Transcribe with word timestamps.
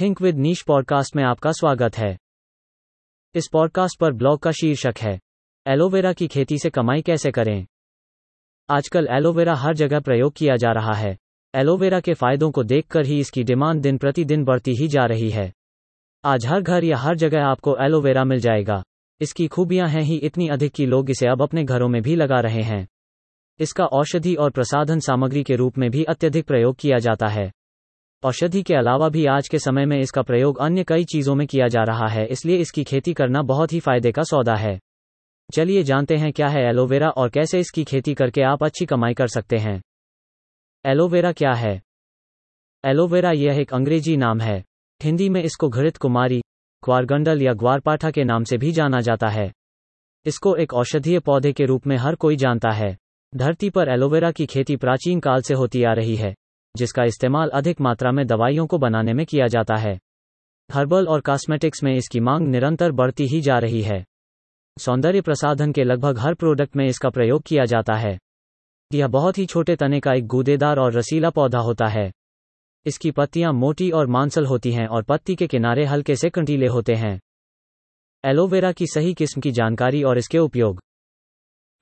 Think 0.00 0.22
with 0.22 0.36
niche 0.36 0.62
podcast 0.62 1.16
में 1.16 1.24
आपका 1.24 1.52
स्वागत 1.52 1.98
है। 1.98 2.18
इस 3.34 3.48
पॉडकास्ट 3.52 3.98
पर 3.98 4.12
ब्लॉग 4.12 4.40
का 4.40 4.50
शीर्षक 4.50 4.94
है, 5.00 5.20
एलोवेरा 5.66 6.12
की 6.12 6.28
खेती 6.28 6.58
से 6.58 6.70
कमाई 6.70 7.02
कैसे 7.02 7.30
करें? 7.30 7.66
आजकल 8.70 9.08
एलोवेरा 9.10 9.54
हर 9.54 9.74
जगह 9.74 10.00
प्रयोग 10.00 10.32
किया 10.32 10.56
जा 10.56 10.72
रहा 10.72 10.92
है। 10.92 11.18
एलोवेरा 11.54 12.00
के 12.00 12.14
फायदों 12.14 12.50
को 12.50 12.62
देखकर 12.62 13.06
ही 13.06 13.20
इसकी 13.20 13.42
डिमांड 13.42 13.82
दिन 13.82 13.98
प्रतिदिन 13.98 14.44
बढ़ती 14.44 14.70
ही 14.70 14.88
जा 14.88 15.06
रही 15.06 15.30
है। 15.30 15.52
आज 16.24 16.46
हर 16.46 16.60
घर 16.60 16.84
या 16.84 16.96
हर 16.96 17.16
जगह 17.16 17.44
आपको 17.44 17.76
एलोवेरा 17.80 18.24
मिल 18.24 18.38
जाएगा। 18.38 18.82
इसकी 19.20 19.46
खूबियाँ 19.46 19.88
हैं 19.88 20.02
ही 20.02 20.16
इतनी 20.16 20.48
अधिक 20.48 20.72
कि 20.72 20.86
लोग 20.86 21.10
इसे 21.10 21.26
अब 21.26 21.42
अपने 21.42 21.64
घरों 21.64 21.88
में 21.88 22.02
भी 22.02 22.16
लगा 22.16 22.40
रहे 22.40 22.62
हैं। 22.62 22.88
इसका 23.58 23.84
औषधि 23.84 24.34
और 24.34 24.50
प्रसाधन 24.50 25.00
सामग्री 25.00 25.42
के 25.42 25.56
रूप 25.56 25.78
में 25.78 25.90
भी 25.90 26.04
अत्यधिक 26.04 26.46
प्रयोग 26.46 26.76
किया 26.76 26.98
जाता 26.98 27.26
है। 27.26 27.52
औषधि 28.22 28.62
के 28.62 28.74
अलावा 28.74 29.08
भी 29.08 29.24
आज 29.26 29.46
के 29.48 29.58
समय 29.58 29.84
में 29.86 29.98
इसका 29.98 30.22
प्रयोग 30.22 30.58
अन्य 30.58 30.82
कई 30.84 31.04
चीज़ों 31.04 31.34
में 31.34 31.46
किया 31.46 31.68
जा 31.68 31.82
रहा 31.82 32.06
है, 32.08 32.24
इसलिए 32.26 32.56
इसकी 32.56 32.82
खेती 32.84 33.12
करना 33.12 33.42
बहुत 33.42 33.72
ही 33.72 33.78
फ़ायदे 33.80 34.10
का 34.12 34.22
सौदा 34.22 34.54
है। 34.54 34.78
चलिए 35.48 35.82
जानते 35.82 36.16
हैं 36.16 36.32
क्या 36.32 36.48
है 36.48 36.62
एलोवेरा 36.62 37.08
और 37.10 37.28
कैसे 37.28 37.60
इसकी 37.60 37.84
खेती 37.84 38.14
करके 38.14 38.42
आप 38.42 38.64
अच्छी 38.64 38.86
कमाई 38.86 39.14
कर 39.14 39.28
सकते 39.28 39.58
हैं। 39.58 39.80
एलोवेरा 40.84 41.32
क्या 41.32 41.52
है? 41.52 41.80
एलोवेरा 42.84 43.30
यह 43.30 43.60
एक 43.60 43.72
अंग्रेज़ी 43.74 44.16
नाम 44.16 44.40
है। 44.40 44.62
हिंदी 45.00 45.28
में 45.28 45.42
इसको 45.42 45.68
घृत 45.68 45.96
कुमारी 45.96 46.40
क्वारगंडल 46.82 47.42
या 47.42 47.52
ग्वारपाठा 47.54 48.10
के 48.10 48.24
नाम 48.24 48.44
से 48.44 48.58
भी 48.58 48.72
जाना 48.72 49.00
जाता 49.00 49.28
है। 49.28 49.50
इसको 50.26 50.54
एक 50.56 50.74
औषधीय 50.74 51.18
पौधे 51.20 51.52
के 51.52 51.64
रूप 51.64 51.86
में 51.86 51.96
हर 51.96 52.14
कोई 52.14 52.36
जानता 52.36 52.70
है। 52.70 52.96
धरती 53.32 53.70
पर 53.70 53.88
एलोवेरा 53.88 54.30
की 54.30 54.46
खेती 54.46 54.76
प्राचीन 54.76 55.20
काल 55.20 55.42
से 55.42 55.54
होती 55.54 55.82
आ 55.82 55.92
रही 55.92 56.16
है। 56.16 56.34
जिसका 56.76 57.04
इस्तेमाल 57.04 57.48
अधिक 57.48 57.80
मात्रा 57.80 58.12
में 58.12 58.26
दवाइयों 58.26 58.66
को 58.66 58.78
बनाने 58.78 59.12
में 59.12 59.26
किया 59.26 59.46
जाता 59.46 59.76
है। 59.76 59.98
हर्बल 60.72 61.06
और 61.06 61.20
कॉस्मेटिक्स 61.20 61.82
में 61.82 61.94
इसकी 61.94 62.20
मांग 62.20 62.48
निरंतर 62.48 62.92
बढ़ती 62.92 63.26
ही 63.26 63.40
जा 63.40 63.58
रही 63.58 63.82
है। 63.82 64.04
सौंदर्य 64.78 65.20
प्रसाधन 65.20 65.72
के 65.72 65.84
लगभग 65.84 66.18
हर 66.18 66.34
प्रोडक्ट 66.34 66.76
में 66.76 66.86
इसका 66.86 67.10
प्रयोग 67.10 67.42
किया 67.42 67.64
जाता 67.64 67.94
है। 67.94 68.18
यह 68.92 69.08
बहुत 69.08 69.38
ही 69.38 69.46
छोटे 69.46 69.76
तने 69.76 70.00
का 70.00 70.14
एक 70.14 70.26
गूदेदार 70.26 70.78
और 70.78 70.92
रसीला 70.92 71.30
पौधा 71.30 71.58
होता 71.58 71.86
है। 71.86 72.12
इसकी 72.86 73.10
पत्तियाँ 73.10 73.52
मोटी 73.52 73.90
और 73.90 74.06
मांसल 74.06 74.46
होती 74.46 74.72
हैं 74.72 74.86
और 74.86 75.02
पत्ती 75.02 75.34
के 75.34 75.46
किनारे 75.46 75.84
हल्के 75.84 76.16
से 76.16 76.30
कंटीले 76.30 76.66
होते 76.66 76.94
हैं। 76.94 77.20
एलोवेरा 78.24 78.72
की 78.72 78.86
सही 78.86 79.14
किस्म 79.14 79.40
की 79.40 79.50
जानकारी 79.50 80.02
और 80.02 80.18
इसके 80.18 80.38
उपयोग। 80.38 80.80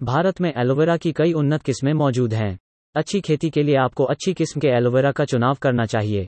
भारत 0.02 0.40
में 0.40 0.52
एलोवेरा 0.56 0.96
की 0.96 1.12
कई 1.12 1.32
उन्नत 1.32 1.62
किस्में 1.62 1.92
मौजूद 1.92 2.34
हैं। 2.34 2.58
अच्छी 2.94 3.20
खेती 3.20 3.50
के 3.50 3.62
लिए 3.62 3.76
आपको 3.76 4.04
अच्छी 4.04 4.32
किस्म 4.34 4.60
के 4.60 4.68
एलोवेरा 4.68 5.12
का 5.12 5.24
चुनाव 5.24 5.54
करना 5.54 5.86
चाहिए। 5.86 6.26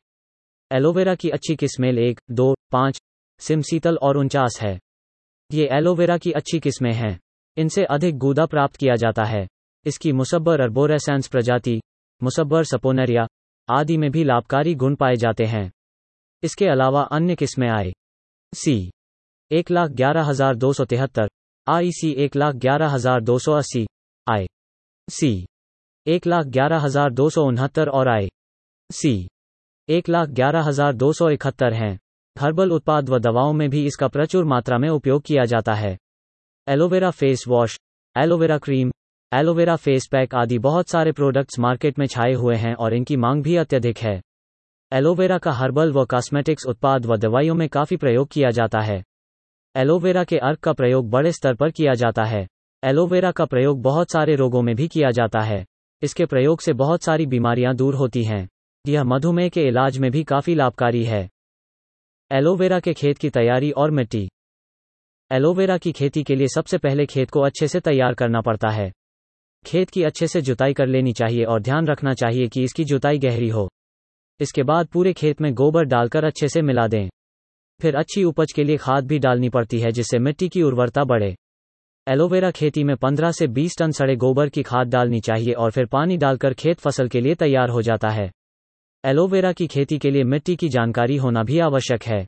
एलोवेरा 0.71 1.15
की 1.15 1.31
अच्छी 1.31 1.57
किस्में 1.57 1.93
एक, 1.93 2.21
दो, 2.31 2.55
पाँच 2.73 3.01
सिम 3.41 3.63
शीतल 3.63 3.97
और 3.97 4.17
उनचास 4.17 4.59
है। 4.61 4.79
ये 5.51 5.69
एलोवेरा 5.73 6.19
की 6.19 6.33
अच्छी 6.33 6.61
किस्में 6.61 6.93
हैं। 6.93 7.19
इनसे 7.57 7.85
अधिक 7.85 8.19
गूदा 8.19 8.47
प्राप्त 8.47 8.77
किया 8.77 8.97
जाता 8.97 9.25
है। 9.25 9.47
इसकी 9.87 10.13
मुसब्बर 10.13 10.61
अर्बोरेसेंस 10.61 11.29
प्रजाति, 11.29 11.81
मुसब्बर 12.21 12.65
सपोनरिया, 12.65 13.27
आदि 13.69 13.97
में 13.97 14.11
भी 14.11 14.25
लाभकारी 14.25 14.75
गुण 14.75 14.95
पाए 14.95 15.17
जाते 15.17 15.45
हैं। 15.45 15.71
इसके 16.43 16.67
अलावा 16.67 17.03
अन्य 17.03 17.35
किस्में 17.35 17.69
आए। 17.69 17.93
सी, 18.53 18.91
एक 19.51 19.71
लाख 19.71 19.91
ग्यारह 19.91 20.25
हज़ार 20.25 20.55
दो 20.57 20.73
सौ 20.73 20.85
तिहत्तर 20.85 21.29
आई 21.67 21.91
सी 21.93 22.11
एक 22.15 22.37
लाख 22.37 22.55
ग्यारह 22.55 22.89
हज़ार 22.89 23.21
दो 23.21 23.39
सौ 23.39 23.53
अस्सी 23.53 23.87
आई 24.27 24.47
सी 25.09 25.47
एक 26.07 26.27
लाख 26.27 26.47
ग्यारह 26.47 26.79
हज़ार 26.79 27.11
दो 27.11 27.29
सौ 27.31 27.43
उनहत्तर 27.45 27.89
और 27.89 28.09
आए 28.09 28.29
सी। 28.91 29.29
एक 29.89 30.09
लाख 30.09 30.29
ग्यारह 30.29 30.63
हज़ार 30.63 30.93
दो 30.95 31.13
सौ 31.13 31.29
इकहत्तर 31.31 31.73
हैं। 31.73 31.99
हर्बल 32.37 32.71
उत्पाद 32.73 33.09
व 33.09 33.19
दवाओं 33.19 33.53
में 33.53 33.69
भी 33.71 33.85
इसका 33.87 34.09
प्रचुर 34.09 34.45
मात्रा 34.45 34.79
में 34.79 34.89
उपयोग 34.89 35.23
किया 35.23 35.45
जाता 35.45 35.75
है। 35.75 35.97
Aloe vera 36.67 37.11
face 37.11 37.45
wash, 37.49 37.79
aloe vera 38.17 38.59
cream, 38.59 38.91
aloe vera 39.33 39.77
face 39.77 40.07
pack 40.07 40.35
आदि 40.35 40.59
बहुत 40.59 40.89
सारे 40.89 41.13
प्रोडक्ट्स 41.13 41.59
मार्केट 41.59 41.99
में 41.99 42.07
छाए 42.07 42.33
हुए 42.33 42.57
हैं 42.57 42.75
और 42.75 42.95
इनकी 42.95 43.17
मांग 43.17 43.43
भी 43.43 43.57
अत्यधिक 43.57 43.99
है। 43.99 44.21
एलोवेरा 44.93 45.39
का 45.39 45.53
हर्बल 45.53 45.93
व 45.93 46.05
कॉस्मेटिक्स 46.07 46.67
उत्पाद 46.67 47.07
व 47.07 47.17
दवाइयों 47.19 47.55
में 47.55 47.69
काफ़ी 47.69 47.97
प्रयोग 47.97 48.29
किया 48.29 48.51
जाता 48.51 48.81
है। 48.81 49.03
एलोवेरा 49.75 50.25
के 50.25 50.39
अर्क 50.39 50.61
का 50.61 50.73
प्रयोग 50.73 51.11
बड़े 51.11 51.33
स्तर 51.33 51.55
पर 51.55 51.71
किया 51.71 51.95
जाता 51.95 52.25
है। 52.25 52.47
एलोवेरा 52.83 53.31
का 53.31 53.45
प्रयोग 53.45 53.83
बहुत 53.83 54.11
सारे 54.11 54.35
रोगों 54.37 54.63
में 54.63 54.75
भी 54.77 54.89
किया 54.89 55.11
जाता 55.11 55.41
है। 55.41 55.65
इसके 56.03 56.27
प्रयोग 56.27 56.61
से 56.61 56.73
बहुत 56.73 57.03
सारी 57.03 57.27
बीमारियाँ 57.27 57.75
दूर 57.75 57.95
होती 57.95 58.25
हैं। 58.25 58.49
यह 58.87 59.05
मधुमेह 59.05 59.49
के 59.49 59.63
इलाज 59.63 59.99
में 59.99 60.11
भी 60.11 60.25
काफ़ी 60.25 60.55
लाभकारी 60.55 61.05
है। 61.05 61.29
एलोवेरा 62.33 62.81
के 62.81 62.95
खेत 62.95 63.19
की 63.19 63.31
तैयारी 63.31 63.71
और 63.71 63.91
मिट्टी। 63.91 64.29
एलोवेरा 65.33 65.79
की 65.79 65.93
खेती 65.93 66.23
के 66.23 66.35
लिए 66.35 66.49
सबसे 66.49 66.79
पहले 66.79 67.07
खेत 67.07 67.31
को 67.31 67.41
अच्छे 67.41 67.69
से 67.69 67.81
तैयार 67.81 68.15
करना 68.15 68.41
पड़ता 68.41 68.69
है। 68.69 68.93
खेत 69.67 69.91
की 69.91 70.03
अच्छे 70.03 70.27
से 70.27 70.41
जुताई 70.43 70.73
कर 70.73 70.87
लेनी 70.87 71.13
चाहिए 71.13 71.45
और 71.45 71.61
ध्यान 71.61 71.87
रखना 71.87 72.15
चाहिए 72.15 72.49
कि 72.49 72.65
इसकी 72.65 72.85
जुताई 72.85 73.19
गहरी 73.19 73.49
हो। 73.49 73.69
इसके 74.41 74.63
बाद 74.63 74.87
पूरे 74.87 75.13
खेत 75.13 75.41
में 75.41 75.55
गोबर 75.55 75.85
डालकर 75.85 76.25
अच्छे 76.25 76.49
से 76.49 76.63
मिला 76.63 76.87
दें। 76.87 77.09
फिर 77.81 77.97
अच्छी 77.97 78.25
उपज 78.25 78.53
के 78.53 78.65
लिए 78.65 78.77
खाद 78.77 79.07
भी 79.07 79.19
डालनी 79.19 79.49
पड़ती 79.49 79.81
है 79.81 79.93
जिससे 79.93 80.19
मिट्टी 80.19 80.49
की 80.49 80.63
उर्वरता 80.63 81.05
बढ़े। 81.05 81.35
एलोवेरा 82.09 82.51
खेती 82.51 82.85
में 82.85 82.95
15 82.95 83.33
से 83.33 83.47
20 83.47 83.79
टन 83.79 83.91
सड़े 83.91 84.17
गोबर 84.17 84.49
की 84.49 84.63
खाद 84.63 84.89
डालनी 84.89 85.21
चाहिए 85.21 85.53
और 85.53 85.71
फिर 85.71 85.87
पानी 85.87 86.17
डालकर 86.17 86.55
खेत 86.55 86.79
फ़सल 86.79 87.09
के 87.09 87.21
लिए 87.21 87.35
तैयार 87.35 87.69
हो 87.69 87.83
जाता 87.83 88.09
है। 88.09 88.31
एलोवेरा 89.05 89.53
की 89.53 89.67
खेती 89.67 89.99
के 89.99 90.11
लिए 90.11 90.25
मिट्टी 90.25 90.57
की 90.57 90.69
जानकारी 90.69 91.17
होना 91.17 91.43
भी 91.43 91.59
आवश्यक 91.59 92.03
है। 92.03 92.27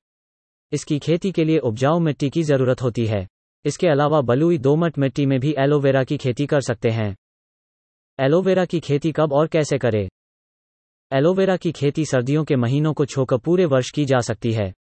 इसकी 0.73 0.99
खेती 0.99 1.33
के 1.33 1.45
लिए 1.45 1.59
उपजाऊ 1.59 1.99
मिट्टी 1.99 2.31
की 2.31 2.43
ज़रूरत 2.43 2.83
होती 2.83 3.07
है। 3.07 3.27
इसके 3.65 3.89
अलावा 3.89 4.21
बलुई 4.21 4.59
दोमट 4.59 4.99
मिट्टी 4.99 5.27
में 5.27 5.41
भी 5.41 5.55
एलोवेरा 5.59 6.05
की 6.05 6.17
खेती 6.17 6.47
कर 6.47 6.61
सकते 6.61 6.91
हैं। 6.91 7.17
एलोवेरा 8.21 8.65
की 8.65 8.81
खेती 8.81 9.13
कब 9.13 9.33
और 9.33 9.47
कैसे 9.47 9.79
करें? 9.79 10.09
एलोवेरा 11.13 11.57
की 11.57 11.73
खेती 11.73 12.05
सर्दियों 12.05 12.45
के 12.45 12.57
महीनों 12.57 12.93
को 12.93 13.05
छोकर 13.05 13.39
पूरे 13.39 13.65
वर्ष 13.65 13.91
की 13.91 14.05
जा 14.05 14.21
सकती 14.21 14.53
है। 14.53 14.75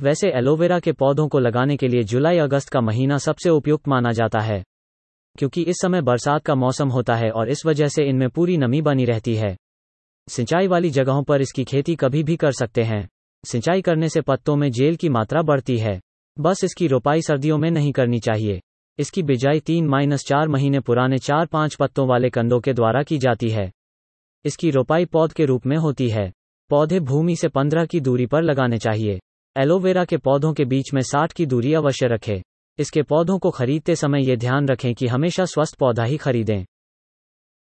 वैसे 0.00 0.28
एलोवेरा 0.28 0.78
के 0.80 0.92
पौधों 0.92 1.26
को 1.28 1.38
लगाने 1.38 1.76
के 1.76 1.88
लिए 1.88 2.02
जुलाई 2.02 2.38
अगस्त 2.38 2.68
का 2.68 2.80
महीना 2.80 3.16
सबसे 3.18 3.50
उपयुक्त 3.50 3.88
माना 3.88 4.12
जाता 4.12 4.40
है, 4.40 4.62
क्योंकि 5.36 5.62
इस 5.62 5.76
समय 5.82 6.00
बरसात 6.00 6.44
का 6.44 6.54
मौसम 6.54 6.88
होता 6.88 7.14
है 7.14 7.30
और 7.30 7.48
इस 7.48 7.64
वजह 7.66 7.88
से 7.88 8.04
इनमें 8.04 8.28
पूरी 8.28 8.56
नमी 8.56 8.80
बनी 8.82 9.04
रहती 9.04 9.34
है। 9.36 9.56
सिंचाई 10.28 10.66
वाली 10.66 10.90
जगहों 10.90 11.22
पर 11.22 11.40
इसकी 11.40 11.64
खेती 11.64 11.94
कभी 11.94 12.22
भी 12.22 12.36
कर 12.36 12.52
सकते 12.52 12.82
हैं। 12.82 13.06
सिंचाई 13.44 13.82
करने 13.82 14.08
से 14.08 14.20
पत्तों 14.20 14.56
में 14.56 14.70
जेल 14.70 14.96
की 14.96 15.08
मात्रा 15.08 15.42
बढ़ती 15.42 15.78
है। 15.78 15.98
बस 16.36 16.64
इसकी 16.64 16.86
रोपाई 16.86 17.22
सर्दियों 17.22 17.58
में 17.58 17.70
नहीं 17.70 17.92
करनी 17.92 18.18
चाहिए। 18.20 18.60
इसकी 18.98 19.22
बिजाई 19.22 19.60
तीन 19.60 19.86
माइनस 19.86 20.24
चार 20.24 20.48
महीने 20.48 20.80
पुराने 20.80 21.18
चार 21.18 21.46
पाँच 21.46 21.74
पत्तों 21.74 22.06
वाले 22.08 22.30
कंदों 22.30 22.60
के 22.60 22.72
द्वारा 22.72 23.02
की 23.02 23.18
जाती 23.18 23.50
है। 23.50 23.70
इसकी 24.44 24.70
रोपाई 24.70 25.04
पौध 25.04 25.32
के 25.32 25.44
रूप 25.44 25.66
में 25.66 25.76
होती 25.76 26.08
है। 26.08 26.30
पौधे 26.70 27.00
भूमि 27.00 27.36
से 27.36 27.48
पंद्रह 27.48 27.86
की 27.86 28.00
दूरी 28.00 28.26
पर 28.26 28.42
लगाने 28.42 28.78
चाहिए। 28.78 29.18
एलोवेरा 29.58 30.04
के 30.04 30.16
पौधों 30.16 30.54
के 30.54 30.64
बीच 30.64 30.92
में 30.94 31.02
60 31.02 31.32
की 31.32 31.46
दूरी 31.46 31.74
अवश्य 31.74 32.06
रखें। 32.06 32.42
इसके 32.78 33.02
पौधों 33.02 33.38
को 33.38 33.50
खरीदते 33.50 33.96
समय 33.96 34.28
ये 34.28 34.36
ध्यान 34.36 34.68
रखें 34.68 34.94
कि 34.94 35.06
हमेशा 35.06 35.44
स्वस्थ 35.44 35.76
पौधा 35.78 36.04
ही 36.04 36.16
खरीदें। 36.16 36.64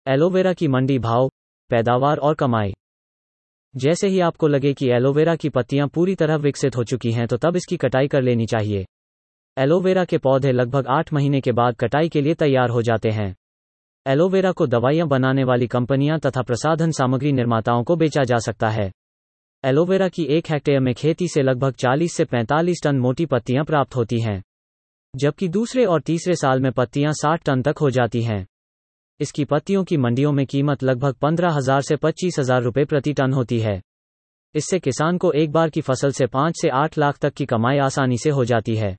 एलोवेरा 0.08 0.54
की 0.54 0.68
मंडी 0.68 1.00
भाव, 1.00 1.30
पैदावार 1.70 2.18
और 2.18 2.36
कमाई। 2.36 2.74
जैसे 3.76 4.08
ही 4.08 4.20
आपको 4.20 4.48
लगे 4.48 4.74
कि 4.74 4.90
एलोवेरा 4.90 5.36
की 5.36 5.50
पत्तियाँ 5.50 5.88
पूरी 5.88 6.16
तरह 6.16 6.36
विकसित 6.36 6.78
हो 6.78 6.84
चुकी 6.84 7.12
हैं 7.12 7.28
तो 7.28 7.38
तब 7.38 7.56
इसकी 7.56 7.78
कटाई 7.78 8.08
कर 8.08 8.22
लेनी 8.22 8.46
चाहिए। 8.46 8.86
एलोवेरा 9.58 10.06
के 10.06 10.18
पौधे 10.18 10.52
लगभग 10.52 10.88
आठ 10.88 11.14
महीने 11.14 11.42
के 11.42 11.52
बाद 11.52 11.76
कटाई 11.76 12.10
के 12.10 12.22
लिए 12.22 12.34
तैयार 12.34 12.70
हो 12.70 12.82
जाते 12.82 13.10
हैं। 13.10 13.36
एलोवेरा 14.08 14.52
को 14.52 14.68
दवाइयाँ 14.68 15.08
बनाने 15.08 15.44
वाली 15.44 15.68
कंपनियाँ 15.68 16.20
तथा 16.20 16.42
प्रसाधन 16.42 16.92
सामग्री 16.92 17.32
निर्माताओं 17.32 17.84
को 17.84 17.96
बेचा 17.96 18.24
जा 18.24 18.38
सकता 18.38 18.70
है। 18.70 18.92
एलोवेरा 19.68 20.08
की 20.08 20.24
एक 20.24 20.52
हेक्टेयर 20.52 20.80
में 20.80 20.94
खेती 20.94 21.28
से 21.28 21.42
लगभग 21.42 21.74
40 21.74 22.14
से 22.14 22.26
45 22.26 22.84
टन 22.84 22.96
मोटी 22.96 23.26
पत्तियाँ 23.26 23.64
प्राप्त 23.66 23.96
होती 23.96 24.20
हैं, 24.22 24.42
जबकि 25.14 25.48
दूसरे 25.48 25.86
और 25.86 26.02
तीसरे 26.02 26.36
साल 26.36 26.60
में 26.60 26.72
पत्तियाँ 26.72 27.12
60 27.14 27.44
टन 27.46 27.62
तक 27.62 27.78
हो 27.78 27.90
जाती 27.90 28.22
हैं। 28.24 28.46
इसकी 29.20 29.46
पत्तियों 29.46 29.84
की 29.84 29.98
मंडियों 29.98 30.32
में 30.32 30.46
कीमत 30.46 30.84
लगभग 30.84 31.16
पंद्रह 31.16 31.54
हज़ार 31.54 31.82
से 31.82 31.96
पच्चीस 31.96 32.40
हज़ार 32.40 32.64
रुपए 32.64 32.86
प्रति 32.86 33.14
टन 33.14 33.34
होती 33.34 33.60
है। 33.60 33.82
इससे 34.56 34.80
किसान 34.80 35.18
को 35.18 35.32
एक 35.32 35.52
बार 35.52 35.70
की 35.70 35.82
फ़सल 35.82 36.12
से 36.12 36.28
पाँच 36.28 36.62
से 36.62 36.70
आठ 36.70 36.98
लाख 36.98 37.18
तक 37.18 37.34
की 37.34 37.46
कमाई 37.46 37.78
आसानी 37.78 38.18
से 38.18 38.30
हो 38.30 38.46
जाती 38.46 38.76
है। 38.76 38.96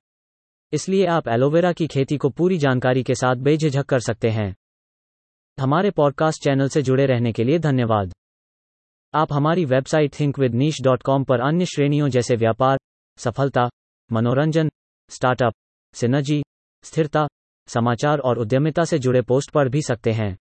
इसलिए 0.73 1.05
आप 1.05 1.27
एलोवेरा 1.27 1.71
की 1.71 1.87
खेती 1.87 2.17
को 2.17 2.29
पूरी 2.29 2.57
जानकारी 2.57 3.03
के 3.03 3.15
साथ 3.15 3.35
बेझिझक 3.35 3.85
कर 3.85 3.99
सकते 3.99 4.29
हैं। 4.29 4.55
हमारे 5.57 5.91
पॉडकास्ट 5.91 6.43
चैनल 6.43 6.67
से 6.67 6.81
जुड़े 6.81 7.05
रहने 7.05 7.31
के 7.31 7.43
लिए 7.43 7.59
धन्यवाद। 7.59 8.13
आप 9.13 9.33
हमारी 9.33 9.65
वेबसाइट 9.65 10.13
thinkWithNiche.com 10.13 11.25
पर 11.25 11.39
अन्य 11.39 11.65
श्रेणियों 11.65 12.09
जैसे 12.09 12.35
व्यापार, 12.35 12.77
सफलता, 13.17 13.69
मनोरंजन, 14.11 14.69
स्टार्टअप, 15.09 15.53
सिनर्जी, 15.93 16.43
स्थिरता, 16.83 17.27
समाचार 17.67 18.19
और 18.19 18.37
उद्यमिता 18.37 18.83
से 18.83 18.99
जुड़े 18.99 19.21
पोस्ट 19.21 19.51
पढ़ 19.51 19.69
भी 19.69 19.81
सकते 19.81 20.11
हैं। 20.11 20.37